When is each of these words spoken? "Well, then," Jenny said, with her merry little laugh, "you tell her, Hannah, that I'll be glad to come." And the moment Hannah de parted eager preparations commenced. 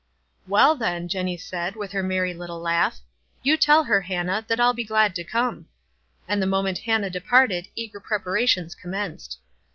"Well, 0.47 0.73
then," 0.75 1.07
Jenny 1.07 1.37
said, 1.37 1.75
with 1.75 1.91
her 1.91 2.01
merry 2.01 2.33
little 2.33 2.59
laugh, 2.59 3.01
"you 3.43 3.55
tell 3.55 3.83
her, 3.83 4.01
Hannah, 4.01 4.43
that 4.47 4.59
I'll 4.59 4.73
be 4.73 4.83
glad 4.83 5.13
to 5.13 5.23
come." 5.23 5.67
And 6.27 6.41
the 6.41 6.47
moment 6.47 6.79
Hannah 6.79 7.11
de 7.11 7.21
parted 7.21 7.67
eager 7.75 7.99
preparations 7.99 8.73
commenced. 8.73 9.37